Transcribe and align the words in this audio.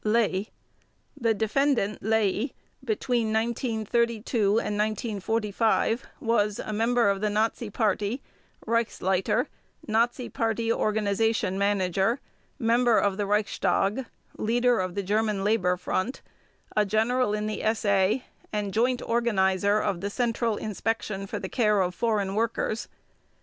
LEY: 0.03 0.49
The 1.15 1.35
Defendant 1.35 2.01
LEY 2.01 2.55
between 2.83 3.31
1932 3.31 4.47
and 4.59 4.75
1945 4.75 6.07
was: 6.19 6.57
A 6.57 6.73
member 6.73 7.07
of 7.07 7.21
the 7.21 7.29
Nazi 7.29 7.69
Party, 7.69 8.23
Reichsleiter, 8.65 9.45
Nazi 9.87 10.27
Party 10.27 10.73
Organization 10.73 11.55
Manager, 11.59 12.19
member 12.57 12.97
of 12.97 13.17
the 13.17 13.27
Reichstag, 13.27 14.07
leader 14.37 14.79
of 14.79 14.95
the 14.95 15.03
German 15.03 15.43
Labor 15.43 15.77
Front, 15.77 16.23
a 16.75 16.83
General 16.83 17.35
in 17.35 17.45
the 17.45 17.61
SA, 17.75 18.23
and 18.51 18.73
Joint 18.73 19.03
Organizer 19.03 19.77
of 19.79 20.01
the 20.01 20.09
Central 20.09 20.57
Inspection 20.57 21.27
for 21.27 21.37
the 21.37 21.47
Care 21.47 21.79
of 21.79 21.93
Foreign 21.93 22.33
Workers. 22.33 22.87